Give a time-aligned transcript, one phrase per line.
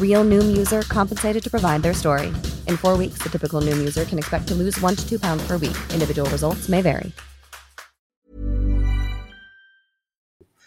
[0.00, 2.30] Real Noom user compensated to provide their story.
[2.68, 5.42] In four weeks, the typical Noom user can expect to lose one to two pounds
[5.48, 5.76] per week.
[5.92, 7.12] Individual results may vary.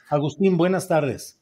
[0.09, 1.39] Agustín, buenas tardes.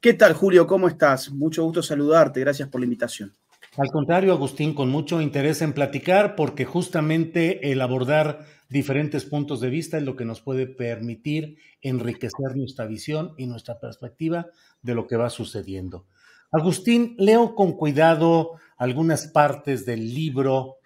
[0.00, 0.66] ¿Qué tal, Julio?
[0.66, 1.32] ¿Cómo estás?
[1.32, 2.40] Mucho gusto saludarte.
[2.40, 3.34] Gracias por la invitación.
[3.76, 9.70] Al contrario, Agustín, con mucho interés en platicar, porque justamente el abordar diferentes puntos de
[9.70, 14.46] vista es lo que nos puede permitir enriquecer nuestra visión y nuestra perspectiva
[14.82, 16.06] de lo que va sucediendo.
[16.52, 20.76] Agustín, leo con cuidado algunas partes del libro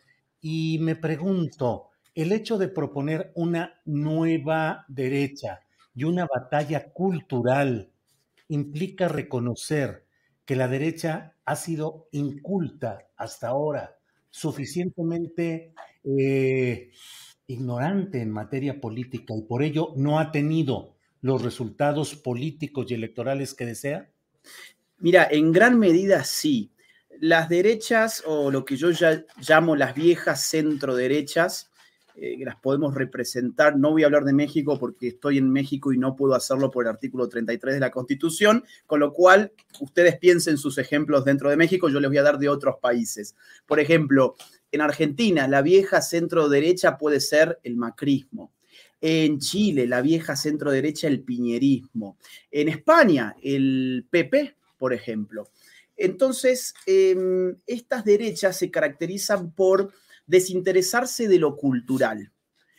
[0.41, 5.61] y me pregunto, el hecho de proponer una nueva derecha
[5.94, 7.91] y una batalla cultural
[8.48, 10.06] implica reconocer
[10.44, 13.98] que la derecha ha sido inculta hasta ahora,
[14.31, 16.91] suficientemente eh,
[17.47, 23.55] ignorante en materia política y por ello no ha tenido los resultados políticos y electorales
[23.55, 24.11] que desea?
[25.01, 26.70] Mira, en gran medida sí.
[27.20, 31.70] Las derechas o lo que yo ya llamo las viejas centro derechas,
[32.17, 33.78] eh, las podemos representar.
[33.78, 36.84] No voy a hablar de México porque estoy en México y no puedo hacerlo por
[36.84, 41.56] el artículo 33 de la Constitución, con lo cual ustedes piensen sus ejemplos dentro de
[41.56, 43.37] México, yo les voy a dar de otros países.
[43.66, 44.37] Por ejemplo,
[44.71, 48.53] en Argentina, la vieja centro derecha puede ser el macrismo.
[49.00, 52.19] En Chile, la vieja centro derecha, el piñerismo.
[52.50, 55.50] En España, el PP, por ejemplo.
[55.98, 59.92] Entonces, em, estas derechas se caracterizan por
[60.26, 62.32] desinteresarse de lo cultural.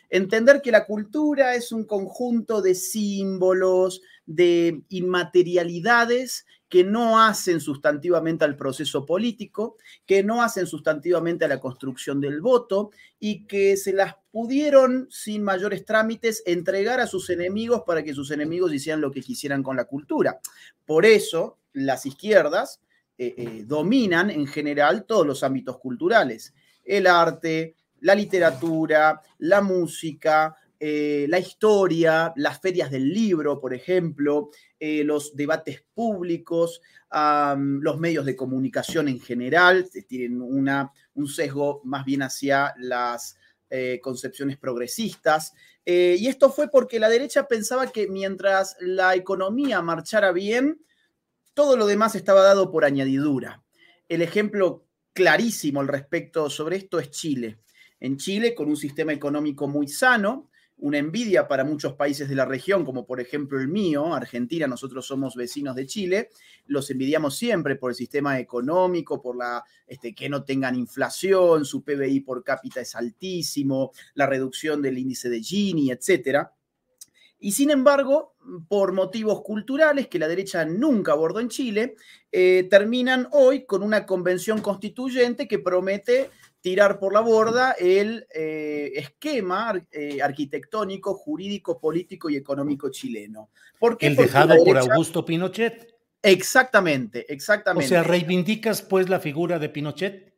[0.10, 8.46] Entender que la cultura es un conjunto de símbolos, de inmaterialidades que no hacen sustantivamente
[8.46, 13.94] al proceso político, que no hacen sustantivamente a la construcción del voto y que se
[13.94, 19.12] las pudieron sin mayores trámites entregar a sus enemigos para que sus enemigos hicieran lo
[19.12, 20.40] que quisieran con la cultura.
[20.86, 22.82] Por eso las izquierdas
[23.18, 30.56] eh, eh, dominan en general todos los ámbitos culturales el arte, la literatura, la música,
[30.80, 34.50] eh, la historia, las ferias del libro, por ejemplo,
[34.80, 36.82] los debates públicos,
[37.12, 43.38] los medios de comunicación en general, tienen una, un sesgo más bien hacia las
[44.02, 45.54] concepciones progresistas.
[45.86, 50.80] y esto fue porque la derecha pensaba que mientras la economía marchara bien,
[51.54, 53.64] todo lo demás estaba dado por añadidura.
[54.08, 57.60] El ejemplo clarísimo al respecto sobre esto es Chile.
[58.00, 60.50] En Chile, con un sistema económico muy sano,
[60.82, 65.06] una envidia para muchos países de la región, como por ejemplo el mío, Argentina, nosotros
[65.06, 66.30] somos vecinos de Chile,
[66.66, 71.84] los envidiamos siempre por el sistema económico, por la este, que no tengan inflación, su
[71.84, 76.52] PBI por cápita es altísimo, la reducción del índice de Gini, etcétera.
[77.44, 78.36] Y sin embargo,
[78.70, 81.96] por motivos culturales que la derecha nunca abordó en Chile,
[82.32, 86.30] eh, terminan hoy con una convención constituyente que promete
[86.62, 93.50] tirar por la borda el eh, esquema eh, arquitectónico, jurídico, político y económico chileno.
[93.80, 95.96] ¿Por El dejado por Augusto Pinochet.
[96.22, 97.86] Exactamente, exactamente.
[97.86, 100.31] O sea, reivindicas pues la figura de Pinochet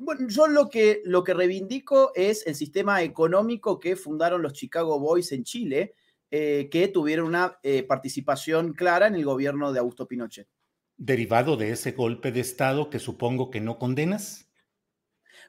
[0.00, 4.98] bueno, yo lo que, lo que reivindico es el sistema económico que fundaron los Chicago
[4.98, 5.94] Boys en Chile,
[6.30, 10.48] eh, que tuvieron una eh, participación clara en el gobierno de Augusto Pinochet.
[10.96, 14.48] ¿Derivado de ese golpe de Estado que supongo que no condenas?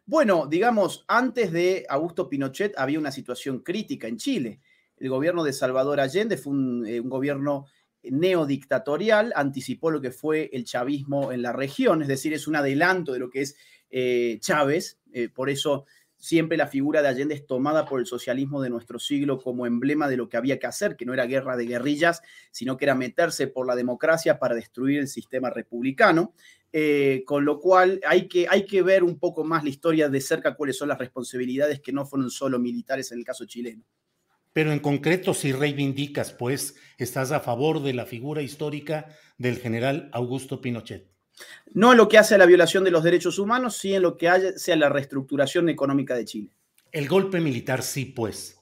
[0.05, 4.61] Bueno, digamos, antes de Augusto Pinochet había una situación crítica en Chile.
[4.97, 7.65] El gobierno de Salvador Allende fue un, eh, un gobierno
[8.03, 13.13] neodictatorial, anticipó lo que fue el chavismo en la región, es decir, es un adelanto
[13.13, 13.57] de lo que es
[13.89, 15.85] eh, Chávez, eh, por eso
[16.17, 20.07] siempre la figura de Allende es tomada por el socialismo de nuestro siglo como emblema
[20.07, 22.95] de lo que había que hacer, que no era guerra de guerrillas, sino que era
[22.95, 26.33] meterse por la democracia para destruir el sistema republicano.
[26.73, 30.19] Eh, con lo cual hay que, hay que ver un poco más la historia de
[30.19, 33.83] cerca, cuáles son las responsabilidades que no fueron solo militares en el caso chileno.
[34.51, 39.07] Pero en concreto, si reivindicas, pues, estás a favor de la figura histórica
[39.37, 41.16] del general Augusto Pinochet.
[41.73, 44.17] No en lo que hace a la violación de los derechos humanos, sí en lo
[44.17, 46.49] que hace a la reestructuración económica de Chile.
[46.91, 48.59] El golpe militar, sí, pues.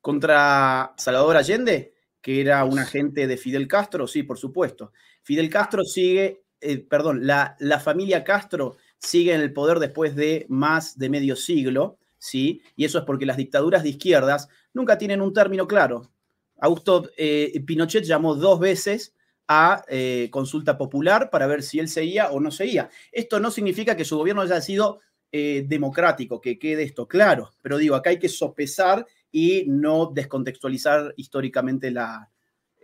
[0.00, 4.92] Contra Salvador Allende, que era un agente de Fidel Castro, sí, por supuesto.
[5.22, 10.46] Fidel Castro sigue, eh, perdón, la, la familia Castro sigue en el poder después de
[10.48, 12.62] más de medio siglo, ¿sí?
[12.76, 16.10] Y eso es porque las dictaduras de izquierdas nunca tienen un término claro.
[16.58, 19.14] Augusto eh, Pinochet llamó dos veces
[19.48, 22.90] a eh, consulta popular para ver si él seguía o no seguía.
[23.12, 25.00] Esto no significa que su gobierno haya sido
[25.32, 31.12] eh, democrático, que quede esto claro, pero digo, acá hay que sopesar y no descontextualizar
[31.16, 32.30] históricamente la,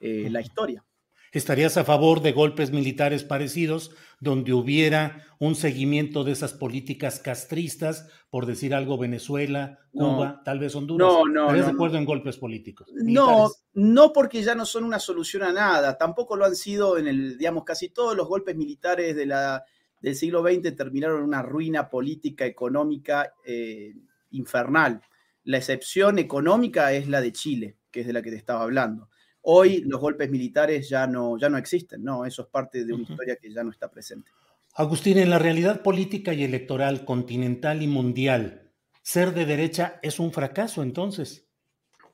[0.00, 0.84] eh, la historia.
[1.32, 8.08] ¿Estarías a favor de golpes militares parecidos donde hubiera un seguimiento de esas políticas castristas,
[8.30, 11.06] por decir algo, Venezuela, Cuba, tal vez Honduras?
[11.06, 11.42] No, no.
[11.42, 12.88] ¿Estarías no, de acuerdo en golpes políticos?
[12.94, 15.96] No, no porque ya no son una solución a nada.
[15.96, 19.62] Tampoco lo han sido en el, digamos, casi todos los golpes militares de la,
[20.00, 23.94] del siglo XX terminaron en una ruina política, económica eh,
[24.30, 25.00] infernal.
[25.44, 29.10] La excepción económica es la de Chile, que es de la que te estaba hablando.
[29.42, 33.04] Hoy los golpes militares ya no, ya no existen, no, eso es parte de una
[33.04, 34.30] historia que ya no está presente.
[34.74, 38.70] Agustín, en la realidad política y electoral continental y mundial,
[39.02, 41.46] ser de derecha es un fracaso entonces.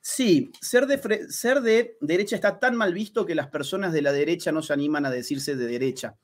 [0.00, 4.12] Sí, ser de, ser de derecha está tan mal visto que las personas de la
[4.12, 6.16] derecha no se animan a decirse de derecha.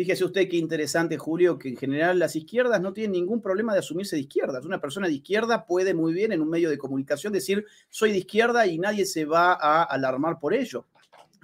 [0.00, 3.80] Fíjese usted qué interesante, Julio, que en general las izquierdas no tienen ningún problema de
[3.80, 4.64] asumirse de izquierdas.
[4.64, 8.16] Una persona de izquierda puede muy bien en un medio de comunicación decir soy de
[8.16, 10.86] izquierda y nadie se va a alarmar por ello.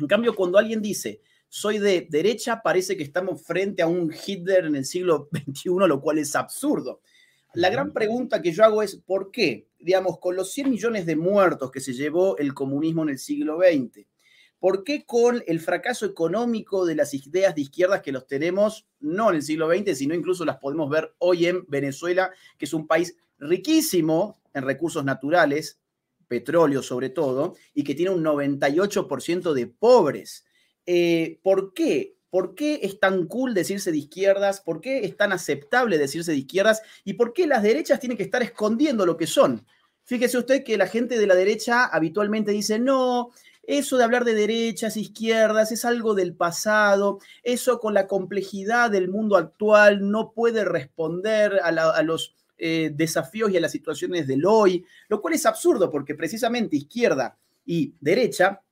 [0.01, 1.21] En cambio, cuando alguien dice
[1.51, 6.01] soy de derecha, parece que estamos frente a un Hitler en el siglo XXI, lo
[6.01, 7.03] cual es absurdo.
[7.53, 9.69] La gran pregunta que yo hago es, ¿por qué?
[9.79, 13.59] Digamos, con los 100 millones de muertos que se llevó el comunismo en el siglo
[13.59, 14.07] XX,
[14.59, 19.31] ¿Por qué con el fracaso económico de las ideas de izquierdas que los tenemos, no
[19.31, 22.87] en el siglo XX, sino incluso las podemos ver hoy en Venezuela, que es un
[22.87, 25.79] país riquísimo en recursos naturales,
[26.27, 30.45] petróleo sobre todo, y que tiene un 98% de pobres?
[30.87, 32.17] Eh, ¿Por qué?
[32.31, 34.61] ¿Por qué es tan cool decirse de izquierdas?
[34.61, 36.83] ¿Por qué es tan aceptable decirse de izquierdas?
[37.05, 39.67] ¿Y por qué las derechas tienen que estar escondiendo lo que son?
[40.05, 43.31] Fíjese usted que la gente de la derecha habitualmente dice, no,
[43.67, 47.19] eso de hablar de derechas, izquierdas, es algo del pasado.
[47.43, 53.57] Eso con la complejidad del mundo actual no puede responder a, los eh, desafíos y
[53.57, 58.63] a las situaciones del hoy, lo cual es absurdo porque precisamente izquierda y derecha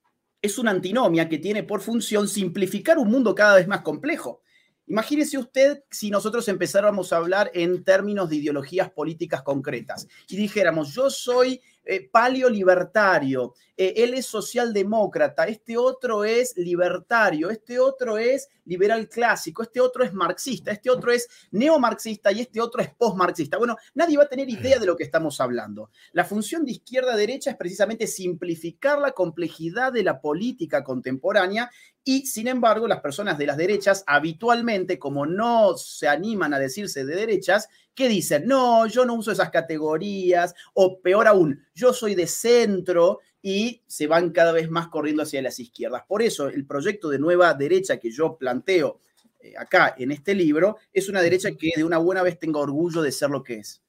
[0.40, 4.42] es una antinomia que tiene por función simplificar un mundo cada vez más complejo.
[4.86, 10.94] Imagínese usted si nosotros empezáramos a hablar en términos de ideologías políticas concretas y dijéramos,
[10.94, 18.48] yo soy eh, paleolibertario, eh, él es socialdemócrata, este otro es libertario, este otro es
[18.64, 23.58] liberal clásico, este otro es marxista, este otro es neomarxista y este otro es postmarxista.
[23.58, 25.90] Bueno, nadie va a tener idea de lo que estamos hablando.
[26.12, 31.70] La función de izquierda-derecha es precisamente simplificar la complejidad de la política contemporánea
[32.04, 37.04] y, sin embargo, las personas de las derechas habitualmente, como no se animan a decirse
[37.04, 38.46] de derechas, ¿qué dicen?
[38.46, 44.06] No, yo no uso esas categorías, o peor aún, yo soy de centro y se
[44.06, 46.02] van cada vez más corriendo hacia las izquierdas.
[46.08, 49.00] Por eso el proyecto de nueva derecha que yo planteo
[49.40, 53.02] eh, acá en este libro es una derecha que de una buena vez tenga orgullo
[53.02, 53.82] de ser lo que es.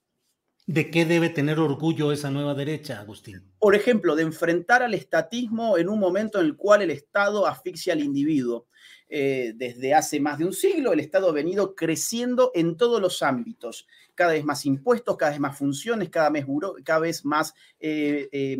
[0.67, 3.53] ¿De qué debe tener orgullo esa nueva derecha, Agustín?
[3.59, 7.93] Por ejemplo, de enfrentar al estatismo en un momento en el cual el Estado asfixia
[7.93, 8.67] al individuo.
[9.07, 13.21] Eh, desde hace más de un siglo, el Estado ha venido creciendo en todos los
[13.21, 16.45] ámbitos, cada vez más impuestos, cada vez más funciones, cada vez,
[16.83, 18.57] cada vez más eh, eh,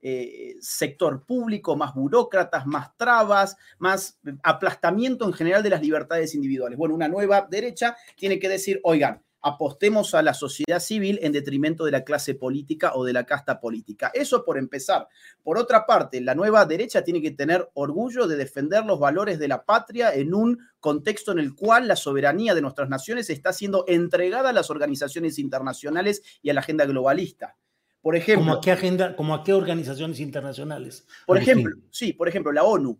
[0.00, 6.78] eh, sector público, más burócratas, más trabas, más aplastamiento en general de las libertades individuales.
[6.78, 11.84] Bueno, una nueva derecha tiene que decir, oigan, apostemos a la sociedad civil en detrimento
[11.84, 14.10] de la clase política o de la casta política.
[14.14, 15.08] Eso por empezar.
[15.42, 19.48] Por otra parte, la nueva derecha tiene que tener orgullo de defender los valores de
[19.48, 23.84] la patria en un contexto en el cual la soberanía de nuestras naciones está siendo
[23.86, 27.56] entregada a las organizaciones internacionales y a la agenda globalista.
[28.00, 28.44] Por ejemplo.
[28.44, 31.06] ¿Cómo a qué agenda, como a qué organizaciones internacionales?
[31.26, 32.98] Por ejemplo, sí, por ejemplo, la ONU.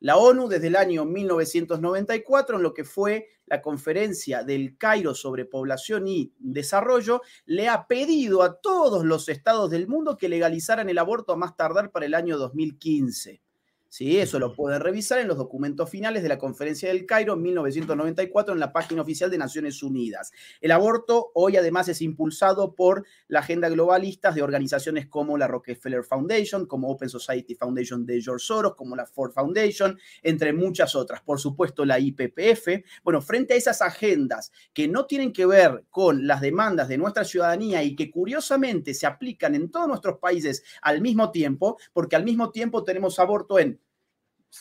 [0.00, 5.44] La ONU desde el año 1994, en lo que fue la conferencia del Cairo sobre
[5.44, 10.98] población y desarrollo, le ha pedido a todos los estados del mundo que legalizaran el
[10.98, 13.42] aborto a más tardar para el año 2015.
[13.90, 14.18] ¿Sí?
[14.18, 18.54] Eso lo pueden revisar en los documentos finales de la Conferencia del Cairo en 1994
[18.54, 20.30] en la página oficial de Naciones Unidas.
[20.60, 26.04] El aborto hoy además es impulsado por la agenda globalista de organizaciones como la Rockefeller
[26.04, 31.20] Foundation, como Open Society Foundation de George Soros, como la Ford Foundation, entre muchas otras.
[31.22, 32.84] Por supuesto, la IPPF.
[33.02, 37.24] Bueno, frente a esas agendas que no tienen que ver con las demandas de nuestra
[37.24, 42.24] ciudadanía y que curiosamente se aplican en todos nuestros países al mismo tiempo, porque al
[42.24, 43.79] mismo tiempo tenemos aborto en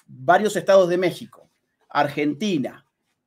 [0.07, 1.49] varios estados de México,
[1.89, 2.85] Argentina,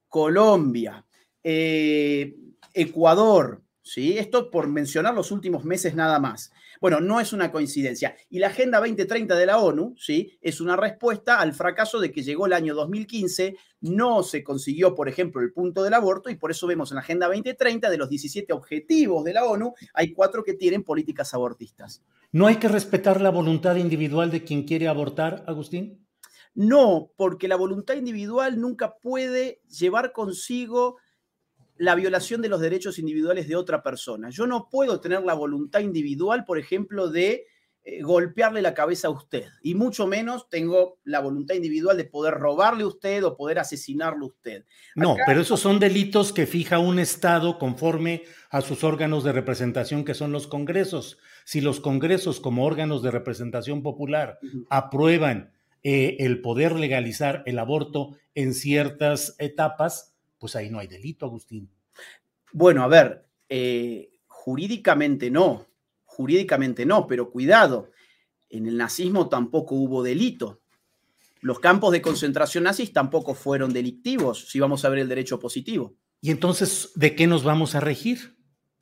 [0.08, 1.04] Colombia,
[1.42, 2.34] eh,
[2.74, 4.16] Ecuador, ¿sí?
[4.18, 6.52] Esto por mencionar los últimos meses nada más.
[6.80, 8.16] Bueno, no es una coincidencia.
[8.28, 10.36] Y la Agenda 2030 de la ONU, ¿sí?
[10.40, 15.08] Es una respuesta al fracaso de que llegó el año 2015, no se consiguió, por
[15.08, 18.08] ejemplo, el punto del aborto y por eso vemos en la Agenda 2030 de los
[18.08, 22.02] 17 objetivos de la ONU, hay cuatro que tienen políticas abortistas.
[22.32, 26.06] ¿No hay que respetar la voluntad individual de quien quiere abortar, Agustín?
[26.54, 30.98] No, porque la voluntad individual nunca puede llevar consigo
[31.76, 34.30] la violación de los derechos individuales de otra persona.
[34.30, 37.46] Yo no puedo tener la voluntad individual, por ejemplo, de
[37.84, 42.34] eh, golpearle la cabeza a usted, y mucho menos tengo la voluntad individual de poder
[42.34, 44.64] robarle a usted o poder asesinarle a usted.
[44.94, 50.04] No, pero esos son delitos que fija un Estado conforme a sus órganos de representación,
[50.04, 51.18] que son los congresos.
[51.44, 54.38] Si los congresos como órganos de representación popular
[54.70, 55.51] aprueban
[55.82, 61.70] eh, el poder legalizar el aborto en ciertas etapas, pues ahí no hay delito, Agustín.
[62.52, 65.66] Bueno, a ver, eh, jurídicamente no,
[66.04, 67.90] jurídicamente no, pero cuidado,
[68.50, 70.60] en el nazismo tampoco hubo delito.
[71.40, 75.96] Los campos de concentración nazis tampoco fueron delictivos, si vamos a ver el derecho positivo.
[76.20, 78.36] ¿Y entonces de qué nos vamos a regir?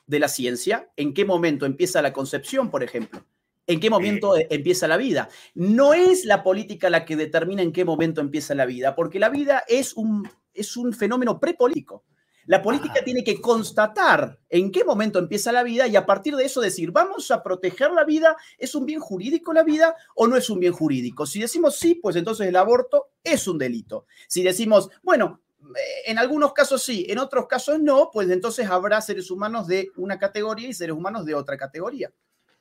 [0.07, 0.90] De la ciencia.
[0.97, 3.25] ¿En qué momento empieza la concepción, por ejemplo?
[3.71, 5.29] En qué momento e, empieza la vida.
[5.55, 9.29] No es la política la que determina en qué momento empieza la vida, porque la
[9.29, 12.05] vida es un, es un fenómeno prepolítico.
[12.47, 13.05] La política ah.
[13.05, 16.91] tiene que constatar en qué momento empieza la vida y a partir de eso decir,
[16.91, 20.59] vamos a proteger la vida, ¿es un bien jurídico la vida o no es un
[20.59, 21.27] bien jurídico?
[21.27, 24.07] Si decimos sí, pues entonces el aborto es un delito.
[24.27, 25.43] Si decimos, bueno,
[26.07, 30.19] en algunos casos sí, en otros casos no, pues entonces habrá seres humanos de una
[30.19, 32.11] categoría y seres humanos de otra categoría.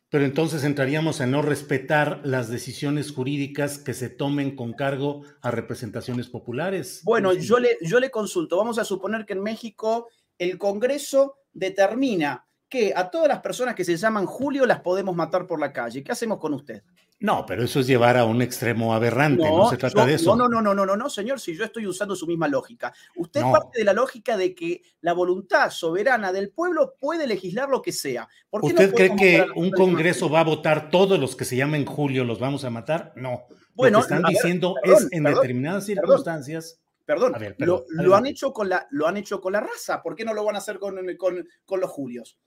[0.09, 5.51] Pero entonces entraríamos a no respetar las decisiones jurídicas que se tomen con cargo a
[5.51, 7.01] representaciones populares.
[7.03, 8.57] Bueno, yo le, yo le consulto.
[8.57, 10.07] Vamos a suponer que en México
[10.39, 15.45] el Congreso determina que a todas las personas que se llaman Julio las podemos matar
[15.45, 16.03] por la calle.
[16.03, 16.83] ¿Qué hacemos con usted?
[17.21, 20.37] No, pero eso es llevar a un extremo aberrante, no, se trata de eso.
[20.37, 22.93] No, no, no, no, no, no, señor, si yo estoy usando su misma lógica.
[23.17, 27.81] Usted parte de la lógica de que la voluntad soberana del pueblo puede legislar lo
[27.81, 28.29] que sea.
[28.51, 32.39] ¿Usted cree que un Congreso va a votar todos los que se llamen Julio los
[32.39, 33.11] vamos a matar?
[33.17, 33.43] No.
[33.73, 36.79] Bueno, lo que están diciendo es en determinadas circunstancias.
[37.05, 40.01] Perdón, lo, han hecho con la, lo han hecho con la raza.
[40.01, 42.37] ¿Por qué no lo van a hacer con, con, con los Julios?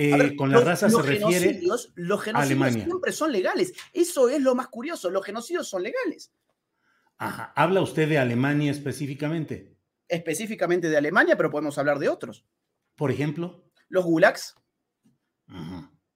[0.00, 1.60] Eh, con la raza se refiere
[1.96, 3.72] los genocidios siempre son legales.
[3.92, 5.10] Eso es lo más curioso.
[5.10, 6.30] Los genocidios son legales.
[7.16, 7.52] Ajá.
[7.56, 9.76] ¿Habla usted de Alemania específicamente?
[10.06, 12.46] Específicamente de Alemania, pero podemos hablar de otros.
[12.94, 13.72] Por ejemplo.
[13.88, 14.54] Los gulags.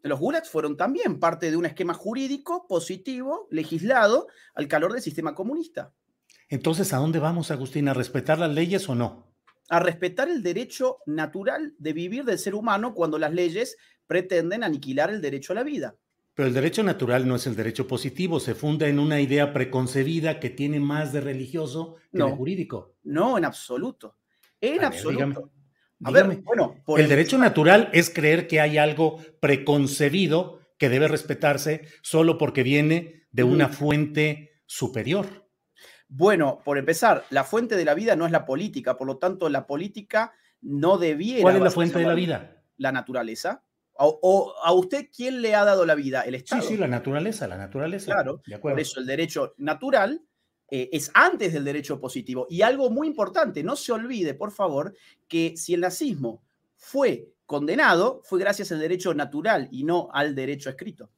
[0.03, 5.35] Los gulags fueron también parte de un esquema jurídico positivo, legislado, al calor del sistema
[5.35, 5.93] comunista.
[6.49, 7.89] Entonces, ¿a dónde vamos, Agustín?
[7.89, 9.32] ¿A respetar las leyes o no?
[9.73, 15.09] A respetar el derecho natural de vivir del ser humano cuando las leyes pretenden aniquilar
[15.09, 15.97] el derecho a la vida.
[16.35, 20.41] Pero el derecho natural no es el derecho positivo, se funda en una idea preconcebida
[20.41, 22.97] que tiene más de religioso que de jurídico.
[23.05, 24.19] No, en absoluto.
[24.61, 25.50] En absoluto.
[26.05, 31.87] A ver, bueno, el, derecho natural es creer que hay algo preconcebido que debe respetarse
[32.02, 35.42] solo porque viene de una fuente superior.
[36.14, 39.49] Bueno, por empezar, la fuente de la vida no es la política, por lo tanto,
[39.49, 41.40] la política no debiera.
[41.40, 42.62] ¿Cuál es la fuente de la vida?
[42.76, 43.64] La naturaleza.
[43.95, 46.21] O, a usted quién le ha dado la vida?
[46.21, 46.61] El Estado.
[46.61, 48.12] Sí, sí, la naturaleza, la naturaleza.
[48.12, 50.21] Claro, por eso el derecho natural
[50.71, 52.47] eh, es antes del derecho positivo.
[52.50, 54.95] Y algo muy importante, no se olvide, por favor,
[55.28, 56.42] que si el nazismo
[56.76, 61.11] fue condenado, fue gracias al derecho natural y no al derecho escrito.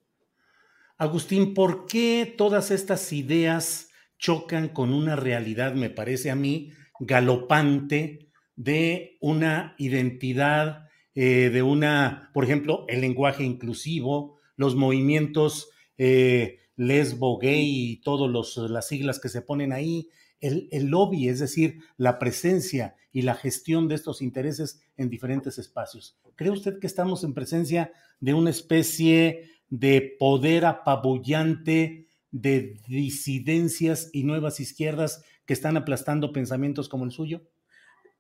[0.99, 3.89] Agustín, ¿por qué todas estas ideas
[4.25, 12.31] chocan con una realidad, me parece a mí, galopante de una identidad, eh, de una,
[12.33, 19.29] por ejemplo, el lenguaje inclusivo, los movimientos eh, lesbo, gay y todas las siglas que
[19.29, 20.09] se ponen ahí,
[20.41, 25.59] el, el, lobby, es decir, la presencia y la gestión de estos intereses en diferentes
[25.59, 26.17] espacios.
[26.35, 34.25] ¿Cree usted que estamos en presencia de una especie de poder apabullante de disidencias y
[34.25, 37.43] nuevas izquierdas que están aplastando pensamientos como el suyo?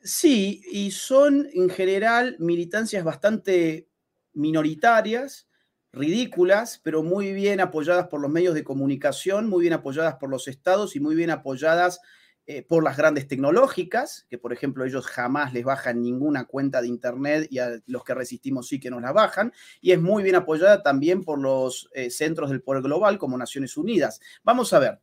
[0.00, 3.88] Sí, y son en general militancias bastante
[4.35, 5.49] minoritarias,
[5.92, 10.47] ridículas, pero muy bien apoyadas por los medios de comunicación, muy bien apoyadas por los
[10.49, 12.00] estados y muy bien apoyadas
[12.46, 16.88] eh, por las grandes tecnológicas, que por ejemplo ellos jamás les bajan ninguna cuenta de
[16.88, 20.36] Internet y a los que resistimos sí que nos la bajan, y es muy bien
[20.36, 24.20] apoyada también por los eh, centros del poder global como Naciones Unidas.
[24.42, 25.00] Vamos a ver,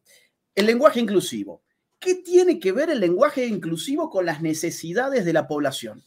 [0.53, 1.63] el lenguaje inclusivo.
[1.97, 6.03] ¿Qué tiene que ver el lenguaje inclusivo con las necesidades de la población?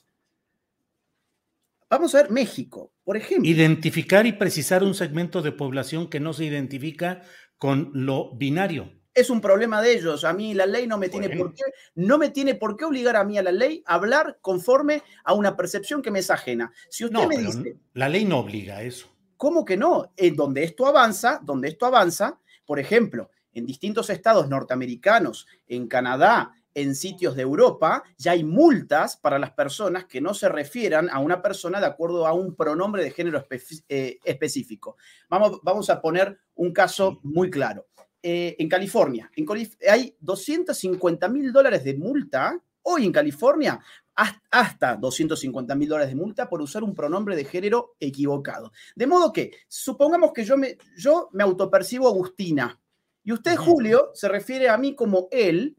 [1.91, 3.49] Vamos a ver México, por ejemplo.
[3.49, 7.23] Identificar y precisar un segmento de población que no se identifica
[7.59, 9.04] con lo binario.
[9.14, 10.25] Es un problema de ellos.
[10.25, 11.62] A mí la ley no me tiene por qué,
[11.94, 15.35] no me tiene por qué obligar a mí a la ley a hablar conforme a
[15.35, 16.73] una percepción que me es ajena.
[16.88, 19.09] Si usted me dice, la ley no obliga a eso.
[19.37, 20.12] ¿Cómo que no?
[20.16, 26.52] En donde esto avanza, donde esto avanza, por ejemplo, en distintos estados norteamericanos, en Canadá,
[26.75, 31.21] en sitios de Europa, ya hay multas para las personas que no se refieran a
[31.21, 33.47] una persona de acuerdo a un pronombre de género
[33.88, 34.97] eh, específico.
[35.28, 37.87] Vamos, vamos a poner un caso muy claro.
[38.26, 39.47] Eh, en California, en
[39.87, 43.78] hay 250 mil dólares de multa hoy en California
[44.50, 48.73] hasta 250 mil dólares de multa por usar un pronombre de género equivocado.
[48.97, 52.81] De modo que, supongamos que yo me, yo me autopercibo Agustina,
[53.23, 55.76] y usted, Julio, se refiere a mí como él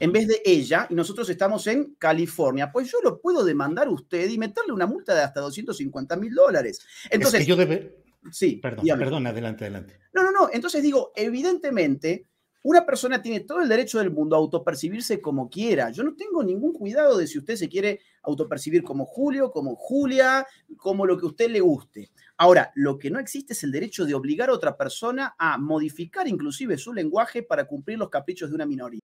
[0.00, 2.72] en vez de ella, y nosotros estamos en California.
[2.72, 6.34] Pues yo lo puedo demandar a usted y meterle una multa de hasta 250 mil
[6.34, 6.84] dólares.
[7.10, 8.05] Entonces, yo debe...
[8.30, 9.98] Sí, perdón, perdón, adelante, adelante.
[10.12, 10.48] No, no, no.
[10.52, 12.26] Entonces digo, evidentemente,
[12.68, 15.90] una persona tiene todo el derecho del mundo a autopercibirse como quiera.
[15.90, 20.44] Yo no tengo ningún cuidado de si usted se quiere autopercibir como Julio, como Julia,
[20.76, 22.10] como lo que a usted le guste.
[22.36, 26.26] Ahora, lo que no existe es el derecho de obligar a otra persona a modificar
[26.26, 29.00] inclusive su lenguaje para cumplir los caprichos de una minoría.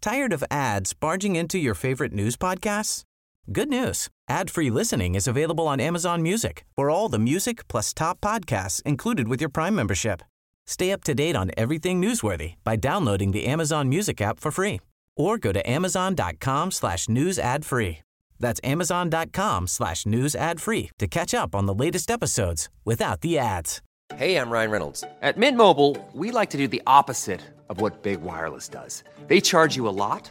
[0.00, 3.04] Tired of ads barging into your favorite news podcasts?
[3.52, 4.08] Good news.
[4.30, 6.64] Ad-free listening is available on Amazon Music.
[6.76, 10.22] For all the music plus top podcasts included with your Prime membership.
[10.66, 14.80] Stay up to date on everything newsworthy by downloading the Amazon Music app for free
[15.14, 17.98] or go to amazon.com slash news ad free.
[18.40, 23.38] That's amazon.com slash news ad free to catch up on the latest episodes without the
[23.38, 23.82] ads.
[24.16, 25.04] Hey, I'm Ryan Reynolds.
[25.22, 29.04] At Mint Mobile, we like to do the opposite of what Big Wireless does.
[29.26, 30.30] They charge you a lot,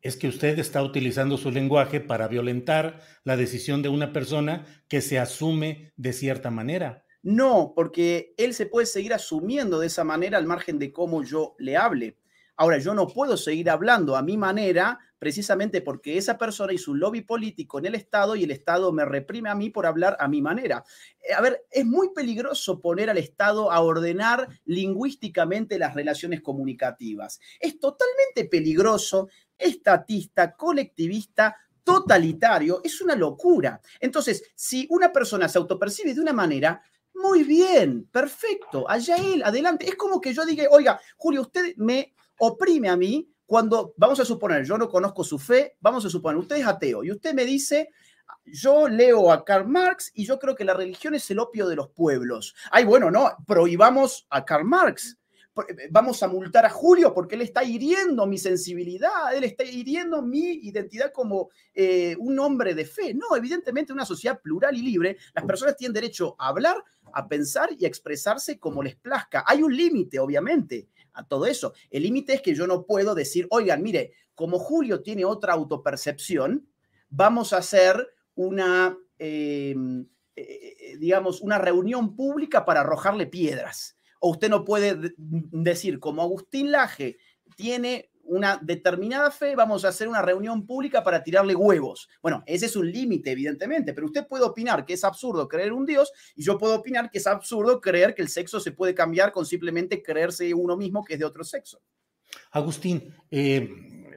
[0.00, 5.00] Es que usted está utilizando su lenguaje para violentar la decisión de una persona que
[5.00, 7.04] se asume de cierta manera.
[7.22, 11.56] No, porque él se puede seguir asumiendo de esa manera al margen de cómo yo
[11.58, 12.16] le hable.
[12.56, 17.00] Ahora, yo no puedo seguir hablando a mi manera precisamente porque esa persona hizo un
[17.00, 20.28] lobby político en el Estado y el Estado me reprime a mí por hablar a
[20.28, 20.84] mi manera.
[21.20, 27.40] Eh, a ver, es muy peligroso poner al Estado a ordenar lingüísticamente las relaciones comunicativas.
[27.60, 33.80] Es totalmente peligroso, estatista, colectivista, totalitario, es una locura.
[33.98, 36.82] Entonces, si una persona se autopercibe de una manera,
[37.14, 39.88] muy bien, perfecto, allá él, adelante.
[39.88, 44.24] Es como que yo diga, oiga, Julio, usted me oprime a mí cuando, vamos a
[44.24, 47.44] suponer, yo no conozco su fe, vamos a suponer, usted es ateo y usted me
[47.46, 47.88] dice,
[48.44, 51.76] yo leo a Karl Marx y yo creo que la religión es el opio de
[51.76, 52.54] los pueblos.
[52.70, 55.16] Ay, bueno, no, prohibamos a Karl Marx.
[55.90, 60.52] Vamos a multar a Julio porque él está hiriendo mi sensibilidad, él está hiriendo mi
[60.62, 63.14] identidad como eh, un hombre de fe.
[63.14, 67.28] No, evidentemente, en una sociedad plural y libre, las personas tienen derecho a hablar, a
[67.28, 69.44] pensar y a expresarse como les plazca.
[69.46, 71.72] Hay un límite, obviamente, a todo eso.
[71.90, 76.68] El límite es que yo no puedo decir, oigan, mire, como Julio tiene otra autopercepción,
[77.08, 83.97] vamos a hacer una, em, eh, eh, digamos, una reunión pública para arrojarle piedras.
[84.20, 87.18] O usted no puede decir, como Agustín Laje
[87.56, 92.08] tiene una determinada fe, vamos a hacer una reunión pública para tirarle huevos.
[92.22, 95.86] Bueno, ese es un límite, evidentemente, pero usted puede opinar que es absurdo creer un
[95.86, 99.32] Dios y yo puedo opinar que es absurdo creer que el sexo se puede cambiar
[99.32, 101.80] con simplemente creerse uno mismo que es de otro sexo.
[102.50, 103.70] Agustín, eh,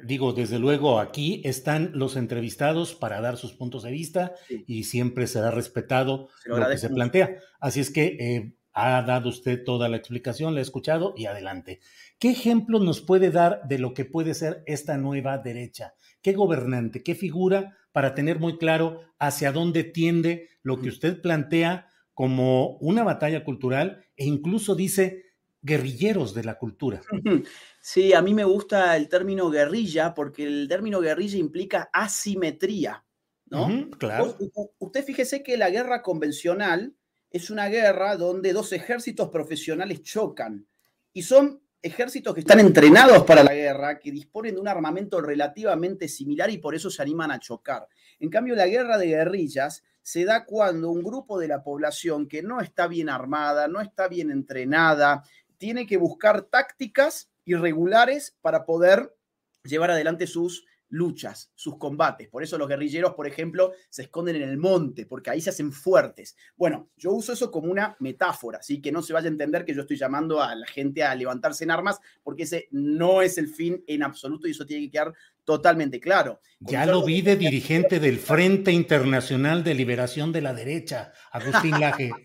[0.03, 4.63] digo, desde luego aquí están los entrevistados para dar sus puntos de vista Sí.
[4.67, 7.37] y siempre será respetado Se lo lo que se plantea.
[7.61, 11.79] Así es que eh, ha dado usted toda la explicación, la he escuchado y adelante.
[12.19, 15.93] ¿Qué ejemplo nos puede dar de lo que puede ser esta nueva derecha?
[16.21, 21.87] ¿Qué gobernante, qué figura para tener muy claro hacia dónde tiende lo que usted plantea
[22.13, 25.25] como una batalla cultural e incluso dice
[25.61, 27.01] guerrilleros de la cultura?
[27.83, 33.03] Sí, a mí me gusta el término guerrilla porque el término guerrilla implica asimetría,
[33.47, 33.89] ¿no?
[33.97, 34.37] Claro.
[34.77, 36.95] Usted fíjese que la guerra convencional
[37.31, 40.67] es una guerra donde dos ejércitos profesionales chocan
[41.13, 46.07] y son ejércitos que están entrenados para la guerra, que disponen de un armamento relativamente
[46.07, 47.87] similar y por eso se animan a chocar.
[48.19, 52.43] En cambio, la guerra de guerrillas se da cuando un grupo de la población que
[52.43, 55.23] no está bien armada, no está bien entrenada,
[55.57, 59.15] tiene que buscar tácticas irregulares para poder
[59.63, 62.29] llevar adelante sus luchas, sus combates.
[62.29, 65.71] Por eso los guerrilleros, por ejemplo, se esconden en el monte, porque ahí se hacen
[65.71, 66.35] fuertes.
[66.55, 69.73] Bueno, yo uso eso como una metáfora, así que no se vaya a entender que
[69.73, 73.47] yo estoy llamando a la gente a levantarse en armas, porque ese no es el
[73.47, 76.39] fin en absoluto y eso tiene que quedar totalmente claro.
[76.63, 82.11] Ya lo vi de dirigente del Frente Internacional de Liberación de la Derecha, Agustín Laje.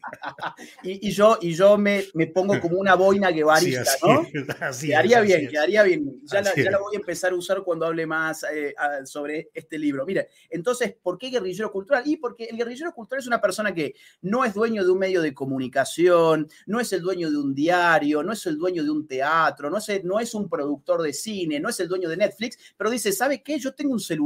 [0.83, 4.23] Y, y yo, y yo me, me pongo como una boina Sí, guevarista, así ¿no?
[4.23, 5.51] es, así quedaría es, así bien, es.
[5.51, 6.21] quedaría bien.
[6.25, 9.51] Ya, la, ya la voy a empezar a usar cuando hable más eh, a- sobre
[9.55, 10.05] este libro.
[10.07, 12.03] Mire, entonces, ¿por qué guerrillero cultural?
[12.07, 15.23] Y porque el guerrillero cultural es una persona que no es dueño de un medio
[15.23, 19.07] de comunicación, no es el dueño de un diario, no es el dueño de un
[19.07, 22.17] teatro, no es, el- no es un productor de cine, no es el dueño de
[22.17, 23.59] Netflix, pero dice, ¿sabe qué?
[23.59, 24.26] Yo tengo un celular.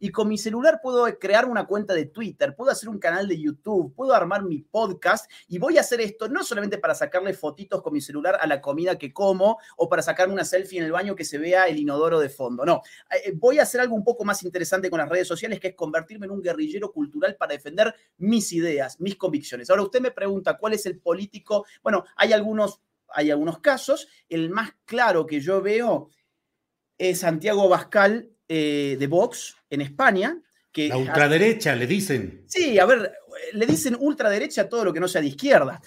[0.00, 3.40] Y con mi celular puedo crear una cuenta de Twitter, puedo hacer un canal de
[3.40, 7.82] YouTube, puedo armar mi podcast y voy a hacer esto no solamente para sacarle fotitos
[7.82, 10.92] con mi celular a la comida que como o para sacarme una selfie en el
[10.92, 12.64] baño que se vea el inodoro de fondo.
[12.64, 15.68] No, Eh, voy a hacer algo un poco más interesante con las redes sociales, que
[15.68, 19.68] es convertirme en un guerrillero cultural para defender mis ideas, mis convicciones.
[19.70, 21.66] Ahora usted me pregunta cuál es el político.
[21.82, 24.06] Bueno, hay algunos, hay algunos casos.
[24.28, 26.10] El más claro que yo veo
[26.98, 30.40] es Santiago Bascal eh, de Vox en España.
[30.72, 32.44] Que La ultraderecha, le dicen.
[32.46, 33.12] Sí, a ver,
[33.52, 35.80] le dicen ultraderecha a todo lo que no sea de izquierda.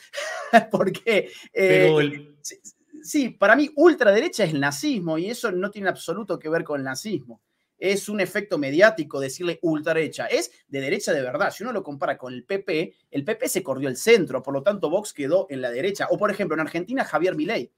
[0.72, 1.32] Porque.
[1.54, 2.60] eh, Pero el, sí,
[3.04, 6.80] sí, para mí ultraderecha es el nazismo y eso no tiene absoluto que ver con
[6.80, 7.42] el nazismo.
[7.78, 10.28] Es un efecto mediático decirle ultraderecha.
[10.28, 11.52] Es de derecha de verdad.
[11.52, 14.62] Si uno lo compara con el PP, el PP se corrió el centro, por lo
[14.62, 16.08] tanto Vox quedó en la derecha.
[16.12, 17.72] O por ejemplo, en Argentina, Javier Milei.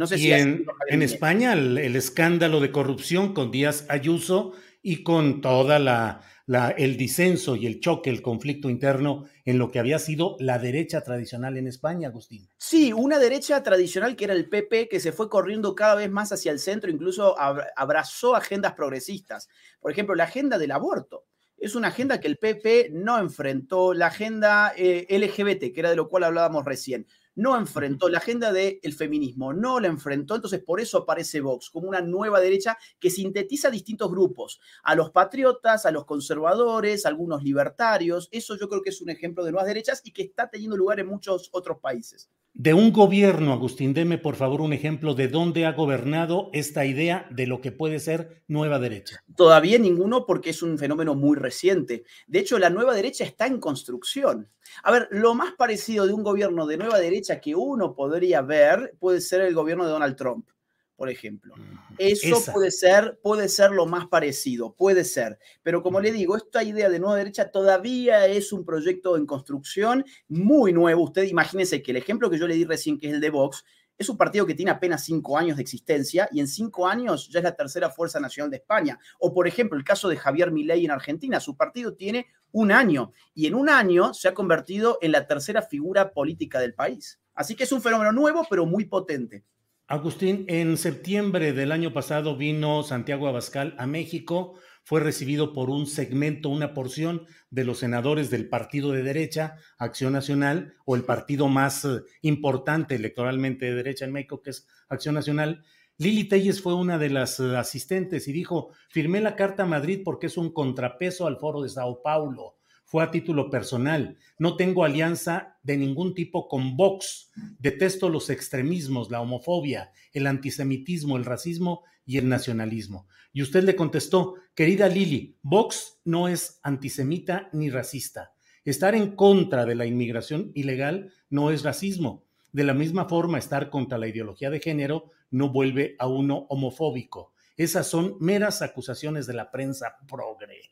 [0.00, 1.02] No sé y si en, en.
[1.02, 6.96] España el, el escándalo de corrupción con Díaz Ayuso y con toda la, la- el
[6.96, 11.58] disenso y el choque, el conflicto interno en lo que había sido la derecha tradicional
[11.58, 12.48] en España, Agustín.
[12.56, 16.32] Sí, una derecha tradicional que era el PP, que se fue corriendo cada vez más
[16.32, 19.48] hacia el centro, incluso ab- abrazó agendas progresistas.
[19.80, 21.26] Por ejemplo, la agenda del aborto.
[21.58, 25.96] Es una agenda que el PP no enfrentó, la agenda eh, LGBT, que era de
[25.96, 27.06] lo cual hablábamos recién,
[27.40, 31.88] no enfrentó, la agenda del feminismo no la enfrentó, entonces por eso aparece Vox como
[31.88, 37.42] una nueva derecha que sintetiza distintos grupos, a los patriotas, a los conservadores, a algunos
[37.42, 40.76] libertarios, eso yo creo que es un ejemplo de nuevas derechas y que está teniendo
[40.76, 42.30] lugar en muchos otros países.
[42.52, 47.26] De un gobierno, Agustín, deme por favor un ejemplo de dónde ha gobernado esta idea
[47.30, 49.22] de lo que puede ser nueva derecha.
[49.36, 52.04] Todavía ninguno porque es un fenómeno muy reciente.
[52.26, 54.50] De hecho, la nueva derecha está en construcción.
[54.82, 58.94] A ver, lo más parecido de un gobierno de nueva derecha que uno podría ver
[58.98, 60.48] puede ser el gobierno de Donald Trump,
[60.96, 61.54] por ejemplo.
[61.98, 62.52] Eso Esa.
[62.52, 65.38] puede ser, puede ser lo más parecido, puede ser.
[65.62, 70.04] Pero como le digo, esta idea de nueva derecha todavía es un proyecto en construcción
[70.28, 71.02] muy nuevo.
[71.02, 73.64] Usted imagínese que el ejemplo que yo le di recién, que es el de Vox,
[74.00, 77.40] es un partido que tiene apenas cinco años de existencia y en cinco años ya
[77.40, 78.98] es la tercera fuerza nacional de España.
[79.18, 81.38] O, por ejemplo, el caso de Javier Milei en Argentina.
[81.38, 85.60] Su partido tiene un año y en un año se ha convertido en la tercera
[85.60, 87.20] figura política del país.
[87.34, 89.44] Así que es un fenómeno nuevo, pero muy potente.
[89.86, 95.86] Agustín, en septiembre del año pasado vino Santiago Abascal a México, fue recibido por un
[95.86, 101.48] segmento, una porción de los senadores del partido de derecha, Acción Nacional, o el partido
[101.48, 105.62] más eh, importante electoralmente de derecha en México, que es Acción Nacional.
[105.98, 110.00] Lili Telles fue una de las eh, asistentes y dijo, firmé la Carta a Madrid
[110.04, 112.56] porque es un contrapeso al foro de Sao Paulo.
[112.84, 114.16] Fue a título personal.
[114.36, 117.30] No tengo alianza de ningún tipo con Vox.
[117.60, 123.06] Detesto los extremismos, la homofobia, el antisemitismo, el racismo y el nacionalismo.
[123.32, 128.32] Y usted le contestó, querida Lili, Vox no es antisemita ni racista.
[128.64, 132.24] Estar en contra de la inmigración ilegal no es racismo.
[132.50, 137.32] De la misma forma, estar contra la ideología de género no vuelve a uno homofóbico.
[137.56, 140.62] Esas son meras acusaciones de la prensa progre.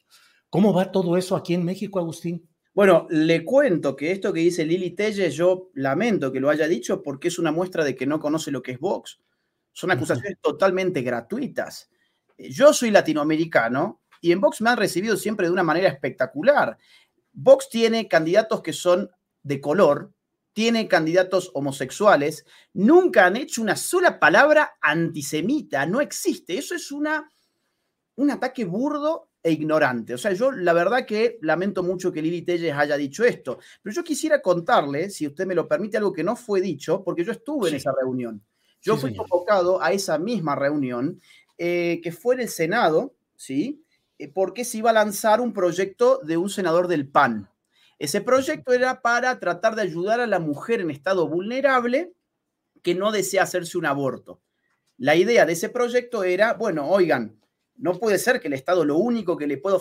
[0.50, 2.48] ¿Cómo va todo eso aquí en México, Agustín?
[2.74, 7.00] Bueno, le cuento que esto que dice Lili Telle, yo lamento que lo haya dicho
[7.00, 9.20] porque es una muestra de que no conoce lo que es Vox.
[9.78, 11.88] Son acusaciones totalmente gratuitas.
[12.36, 16.76] Yo soy latinoamericano y en Vox me han recibido siempre de una manera espectacular.
[17.32, 19.08] Vox tiene candidatos que son
[19.40, 20.12] de color,
[20.52, 26.58] tiene candidatos homosexuales, nunca han hecho una sola palabra antisemita, no existe.
[26.58, 27.30] Eso es una,
[28.16, 30.14] un ataque burdo e ignorante.
[30.14, 33.94] O sea, yo la verdad que lamento mucho que Lili Telles haya dicho esto, pero
[33.94, 37.30] yo quisiera contarle, si usted me lo permite, algo que no fue dicho, porque yo
[37.30, 38.42] estuve en esa reunión.
[38.88, 41.20] Yo fui convocado a esa misma reunión,
[41.58, 43.84] eh, que fue en el Senado, ¿sí?
[44.18, 47.50] Eh, porque se iba a lanzar un proyecto de un senador del PAN.
[47.98, 52.12] Ese proyecto era para tratar de ayudar a la mujer en estado vulnerable
[52.82, 54.40] que no desea hacerse un aborto.
[54.96, 57.38] La idea de ese proyecto era, bueno, oigan,
[57.78, 59.78] no puede ser que el Estado lo único que le pueda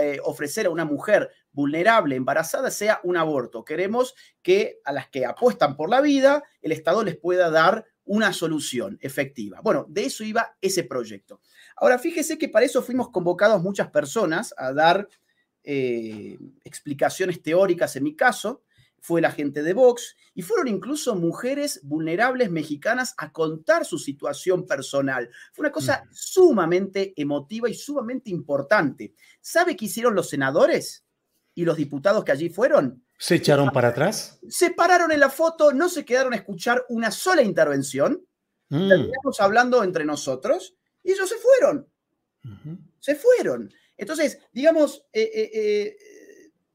[0.00, 3.64] eh, ofrecer a una mujer vulnerable, embarazada, sea un aborto.
[3.64, 8.32] Queremos que a las que apuestan por la vida, el Estado les pueda dar una
[8.32, 9.60] solución efectiva.
[9.62, 11.40] Bueno, de eso iba ese proyecto.
[11.76, 15.08] Ahora, fíjese que para eso fuimos convocados muchas personas a dar
[15.62, 18.64] eh, explicaciones teóricas en mi caso,
[19.00, 24.66] fue la gente de Vox y fueron incluso mujeres vulnerables mexicanas a contar su situación
[24.66, 25.30] personal.
[25.52, 29.14] Fue una cosa sumamente emotiva y sumamente importante.
[29.40, 31.04] ¿Sabe qué hicieron los senadores
[31.54, 33.04] y los diputados que allí fueron?
[33.18, 34.38] ¿Se echaron para atrás?
[34.48, 38.24] Se pararon en la foto, no se quedaron a escuchar una sola intervención.
[38.68, 38.88] Mm.
[38.88, 41.88] Terminamos hablando entre nosotros y ellos se fueron.
[43.00, 43.72] Se fueron.
[43.96, 45.96] Entonces, digamos, eh, eh, eh,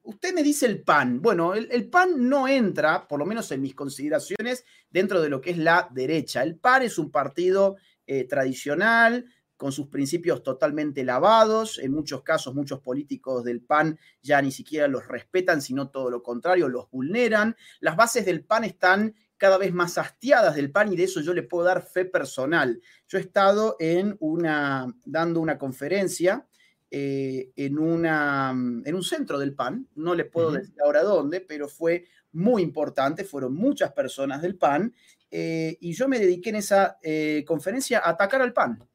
[0.04, 1.22] usted me dice el PAN.
[1.22, 5.52] Bueno, el, PAN no entra, por lo menos en mis consideraciones, dentro de lo que
[5.52, 6.44] es la derecha.
[6.44, 7.78] El PAN es un partido
[8.28, 9.26] tradicional,
[9.58, 11.80] con sus principios totalmente lavados.
[11.80, 16.24] En muchos casos, muchos políticos del PAN ya ni siquiera los respetan, sino todo lo
[16.24, 17.56] contrario, los vulneran.
[17.80, 21.34] Las bases del PAN están cada vez más hastiadas del PAN y de eso yo
[21.34, 22.82] le puedo dar fe personal.
[23.08, 26.48] Yo he estado en una, dando una conferencia
[26.96, 31.68] eh, en, una, en un centro del PAN, no le puedo decir ahora dónde, pero
[31.68, 34.94] fue muy importante, fueron muchas personas del PAN,
[35.32, 38.88] eh, y yo me dediqué en esa eh, conferencia a atacar al PAN.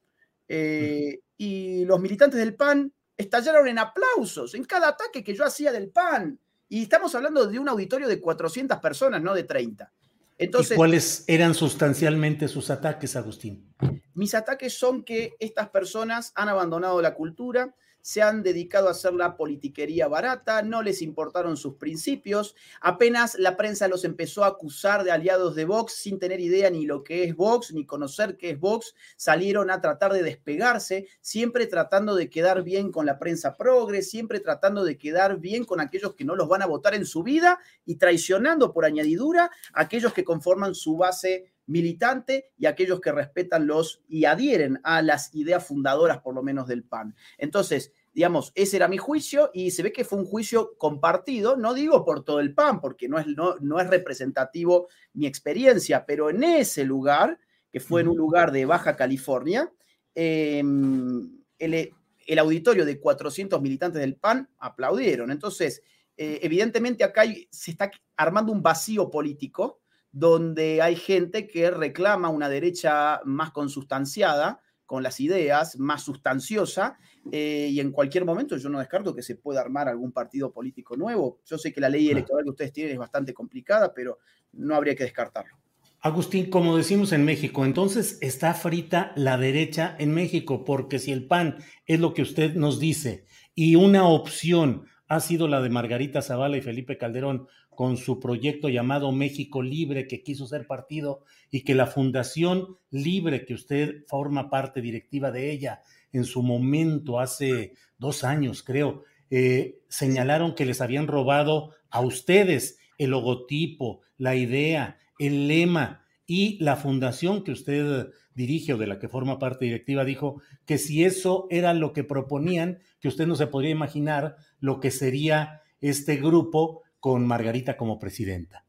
[0.48, 5.72] Eh, y los militantes del PAN estallaron en aplausos en cada ataque que yo hacía
[5.72, 6.38] del PAN.
[6.68, 9.92] Y estamos hablando de un auditorio de 400 personas, no de 30.
[10.38, 13.74] Entonces, ¿Y cuáles eran sustancialmente sus ataques, Agustín?
[14.14, 19.12] Mis ataques son que estas personas han abandonado la cultura, se han dedicado a hacer
[19.14, 25.04] la politiquería barata, no les importaron sus principios, apenas la prensa los empezó a acusar
[25.04, 28.50] de aliados de Vox sin tener idea ni lo que es Vox, ni conocer qué
[28.50, 33.56] es Vox, salieron a tratar de despegarse, siempre tratando de quedar bien con la prensa
[33.56, 37.06] progre, siempre tratando de quedar bien con aquellos que no los van a votar en
[37.06, 43.00] su vida y traicionando por añadidura a aquellos que conforman su base militante y aquellos
[43.00, 47.14] que respetan los y adhieren a las ideas fundadoras, por lo menos, del PAN.
[47.37, 51.74] Entonces, digamos, ese era mi juicio y se ve que fue un juicio compartido, no
[51.74, 56.31] digo por todo el PAN, porque no es, no, no es representativo mi experiencia, pero
[56.31, 57.38] en ese lugar,
[57.70, 59.70] que fue en un lugar de Baja California,
[60.14, 61.92] em, el,
[62.26, 65.31] el, auditorio de 400 militantes del PAN aplaudieron.
[65.31, 65.83] Entonces,
[66.16, 72.49] eh, evidentemente acá se está armando un vacío político donde hay gente que reclama una
[72.49, 76.97] derecha más consustanciada, con las ideas, más sustanciosa,
[77.31, 80.97] eh, y en cualquier momento yo no descarto que se pueda armar algún partido político
[80.97, 81.40] nuevo.
[81.44, 84.18] Yo sé que la ley electoral que ustedes tienen es bastante complicada, pero
[84.53, 85.59] no habría que descartarlo.
[86.01, 91.27] Agustín, como decimos en México, entonces está frita la derecha en México, porque si el
[91.27, 96.23] PAN es lo que usted nos dice y una opción ha sido la de Margarita
[96.23, 101.61] Zavala y Felipe Calderón, con su proyecto llamado México Libre, que quiso ser partido y
[101.61, 107.75] que la Fundación Libre, que usted forma parte directiva de ella, en su momento, hace
[107.97, 114.99] dos años creo, eh, señalaron que les habían robado a ustedes el logotipo, la idea,
[115.21, 116.05] el lema.
[116.27, 120.79] Y la fundación que usted dirige o de la que forma parte directiva dijo que
[120.79, 125.62] si eso era lo que proponían, que usted no se podría imaginar lo que sería
[125.81, 128.64] este grupo con Margarita como presidenta?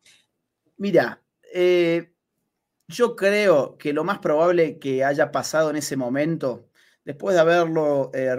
[0.77, 1.21] Mira,
[1.53, 2.13] eh,
[2.87, 6.69] yo creo que lo más probable que haya pasado en ese momento,
[7.05, 8.37] después de haberlo eh,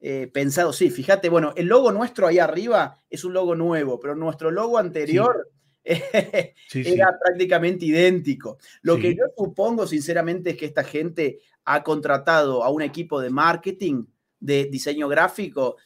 [0.00, 4.14] eh, pensado, sí, fíjate, bueno, el logo nuestro ahí arriba es un logo nuevo, pero
[4.14, 5.50] nuestro logo anterior
[5.84, 8.58] era prácticamente idéntico.
[8.82, 13.30] Lo que yo supongo, sinceramente, es que esta gente ha contratado a un equipo de
[13.30, 14.04] marketing,
[14.44, 15.76] de diseño gráfico,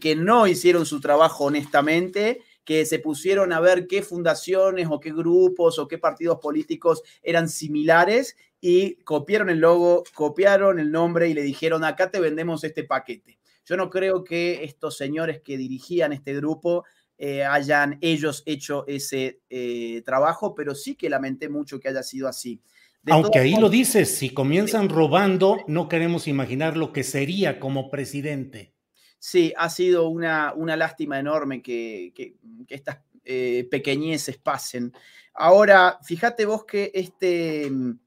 [0.00, 5.12] que no hicieron su trabajo honestamente, que se pusieron a ver qué fundaciones o qué
[5.12, 11.34] grupos o qué partidos políticos eran similares y copiaron el logo, copiaron el nombre y
[11.34, 13.38] le dijeron, acá te vendemos este paquete.
[13.64, 16.84] Yo no creo que estos señores que dirigían este grupo
[17.18, 22.26] eh, hayan ellos hecho ese eh, trabajo, pero sí que lamenté mucho que haya sido
[22.26, 22.60] así.
[23.10, 28.74] Aunque ahí lo dices, si comienzan robando, no queremos imaginar lo que sería como presidente.
[29.18, 32.36] Sí, ha sido una, una lástima enorme que, que,
[32.68, 34.92] estas eh, pequeñeces pasen.
[35.34, 37.68] Ahora, fíjate vos que este...
[37.70, 37.98] Mm,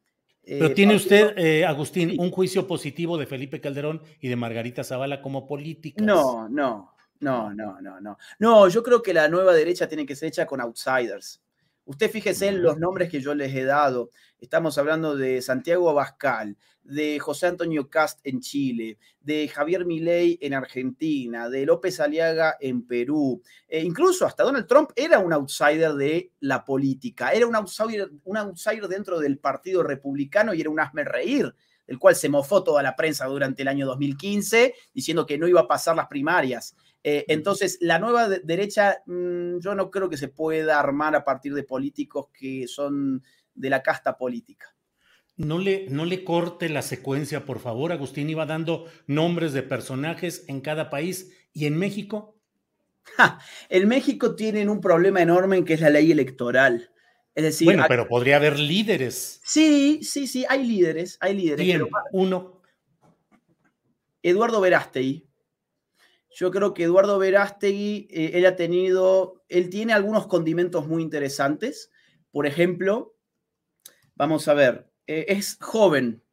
[0.44, 5.48] pero tiene usted, Agustín, un juicio positivo de Felipe Calderón y de Margarita Zavala como
[5.48, 6.06] políticas.
[6.06, 8.18] No, no, no, no, no, no.
[8.40, 11.40] No, yo creo que la nueva derecha tiene que ser hecha con outsiders.
[11.92, 14.12] Usted fíjese en los nombres que yo les he dado.
[14.40, 20.54] Estamos hablando de Santiago Abascal, de José Antonio Cast en Chile, de Javier Milei en
[20.54, 23.42] Argentina, de López Aliaga en Perú.
[23.68, 28.38] E incluso hasta Donald Trump era un outsider de la política, era un outsider, un
[28.38, 31.54] outsider dentro del Partido Republicano y era un asme reír
[31.88, 35.60] del cual se mofó toda la prensa durante el año 2015, diciendo que no iba
[35.60, 36.74] a pasar las primarias.
[37.04, 41.54] Eh, entonces, la nueva derecha mm, yo no creo que se pueda armar a partir
[41.54, 43.24] de políticos que son
[43.56, 44.76] de la casta política.
[45.38, 47.92] No le, no le corte la secuencia, por favor.
[47.92, 51.32] Agustín iba dando nombres de personajes en cada país.
[51.54, 52.38] ¿Y en México?
[53.70, 56.92] en México tienen un problema enorme en que es la ley electoral.
[57.34, 59.42] Es decir, bueno, pero podría haber líderes.
[59.44, 61.66] Sí, sí, sí, hay líderes, hay líderes.
[61.66, 62.62] Bien, uno.
[64.22, 65.31] Eduardo Verástegui
[66.34, 71.92] yo creo que Eduardo Verástegui, eh, él ha tenido, él tiene algunos condimentos muy interesantes.
[72.32, 73.18] Por ejemplo,
[74.16, 76.24] vamos a ver, eh, es joven.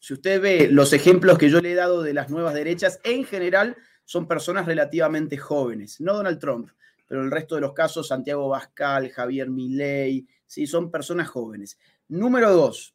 [0.00, 3.24] Si usted ve los ejemplos que yo le he dado de las nuevas derechas, en
[3.24, 6.00] general son personas relativamente jóvenes.
[6.00, 6.70] No Donald Trump,
[7.06, 11.78] pero el resto de los casos, Santiago Bascal, Javier Milei, sí, son personas jóvenes.
[12.08, 12.94] Número dos,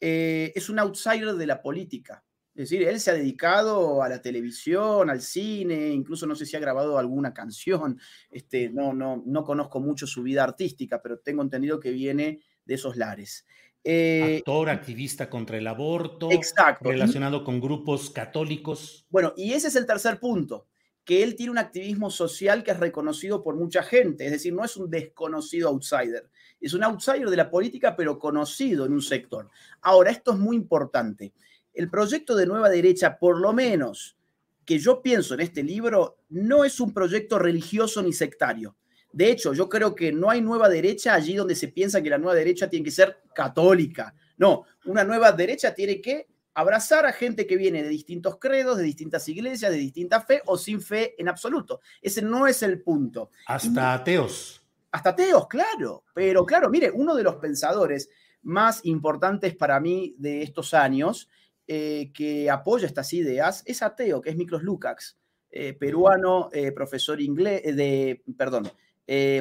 [0.00, 2.24] eh, es un outsider de la política.
[2.58, 6.56] Es decir, él se ha dedicado a la televisión, al cine, incluso no sé si
[6.56, 8.00] ha grabado alguna canción.
[8.32, 12.74] Este, no, no, no conozco mucho su vida artística, pero tengo entendido que viene de
[12.74, 13.46] esos lares.
[13.84, 16.90] Eh, Actor, activista contra el aborto, exacto.
[16.90, 19.06] relacionado con grupos católicos.
[19.08, 20.66] Bueno, y ese es el tercer punto,
[21.04, 24.64] que él tiene un activismo social que es reconocido por mucha gente, es decir, no
[24.64, 26.28] es un desconocido outsider,
[26.60, 29.48] es un outsider de la política, pero conocido en un sector.
[29.80, 31.32] Ahora, esto es muy importante
[31.78, 34.16] el proyecto de nueva derecha, por lo menos
[34.64, 38.76] que yo pienso en este libro, no es un proyecto religioso ni sectario.
[39.12, 42.18] De hecho, yo creo que no hay nueva derecha allí donde se piensa que la
[42.18, 44.12] nueva derecha tiene que ser católica.
[44.38, 48.82] No, una nueva derecha tiene que abrazar a gente que viene de distintos credos, de
[48.82, 51.80] distintas iglesias, de distinta fe o sin fe en absoluto.
[52.02, 53.30] Ese no es el punto.
[53.46, 54.60] Hasta ateos.
[54.90, 56.02] Hasta ateos, claro.
[56.12, 58.10] Pero claro, mire, uno de los pensadores
[58.42, 61.28] más importantes para mí de estos años
[61.70, 65.18] eh, que apoya estas ideas es ateo, que es Miklos Lukács,
[65.50, 68.70] eh, peruano, eh, profesor inglés, de, perdón,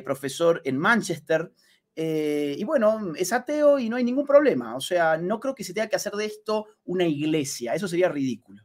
[0.04, 1.54] profesor en Manchester.
[1.96, 4.76] y bueno, es ateo y no hay ningún problema.
[4.76, 7.74] O sea, no creo que se tenga que hacer de esto una iglesia.
[7.74, 8.62] Eso sería ridículo.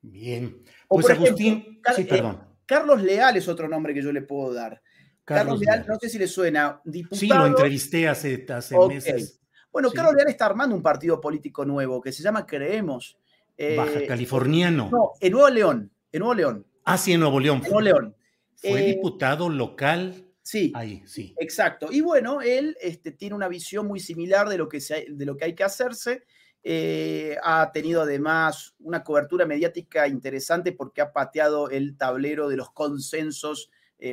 [0.00, 0.62] Bien.
[0.86, 2.46] Pues Agustín, sí, perdón.
[2.64, 4.80] Carlos Leal es otro nombre que yo le puedo dar.
[5.24, 6.80] Carlos, Leal, no sé si le suena.
[6.84, 7.18] Diputado.
[7.18, 9.41] Sí, lo entrevisté hace, hace meses.
[9.72, 13.16] Bueno, Carlos Leal está armando un partido político nuevo que se llama Creemos.
[13.56, 14.90] Eh, Baja Californiano.
[14.92, 15.90] No, en Nuevo León.
[16.12, 16.66] En Nuevo León.
[16.84, 17.58] Ah, sí, en Nuevo León.
[17.58, 18.16] En Nuevo León.
[18.54, 20.26] Fue eh, diputado local.
[20.42, 20.72] Sí.
[20.74, 21.34] Ahí, sí.
[21.38, 21.88] Exacto.
[21.90, 25.46] Y bueno, él este, tiene una visión muy similar de lo que, de lo que
[25.46, 26.24] hay que hacerse.
[26.62, 32.70] Eh, ha tenido además una cobertura mediática interesante porque ha pateado el tablero de los
[32.72, 33.70] consensos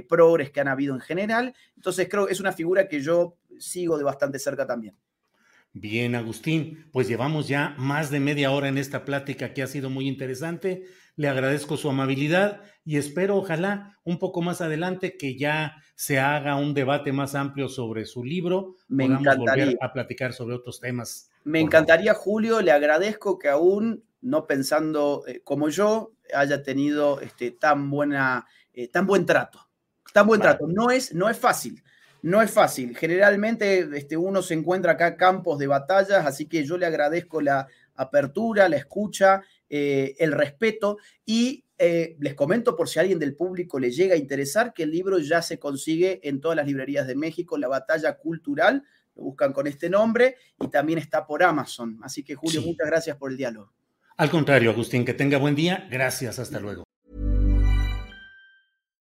[0.08, 1.56] progres que han habido en general.
[1.76, 4.96] Entonces creo que es una figura que yo sigo de bastante cerca también.
[5.74, 9.90] Bien, Agustín, pues llevamos ya más de media hora en esta plática que ha sido
[9.90, 10.86] muy interesante.
[11.16, 16.56] Le agradezco su amabilidad y espero, ojalá, un poco más adelante que ya se haga
[16.56, 18.78] un debate más amplio sobre su libro.
[18.88, 21.30] Me podamos volver a platicar sobre otros temas.
[21.44, 27.52] Me encantaría, Julio, le agradezco que aún no pensando eh, como yo haya tenido este,
[27.52, 29.70] tan buena, eh, tan buen trato.
[30.14, 30.66] Tan buen trato.
[30.68, 31.84] No es, no es fácil
[32.22, 32.96] no es fácil.
[32.96, 37.68] Generalmente este, uno se encuentra acá campos de batallas, así que yo le agradezco la
[37.96, 43.36] apertura, la escucha, eh, el respeto y eh, les comento por si a alguien del
[43.36, 47.08] público le llega a interesar que el libro ya se consigue en todas las librerías
[47.08, 48.84] de México, La Batalla Cultural,
[49.16, 52.00] lo buscan con este nombre y también está por Amazon.
[52.04, 52.68] Así que Julio, Sí.
[52.68, 53.72] muchas gracias por el diálogo.
[54.18, 55.88] Al contrario, Agustín, que tenga buen día.
[55.90, 56.89] Gracias, hasta luego.